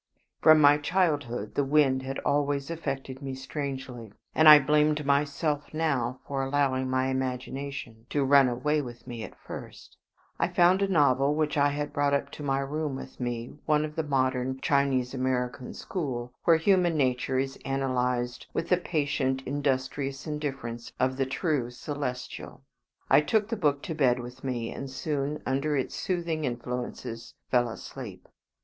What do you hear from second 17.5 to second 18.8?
analyzed with the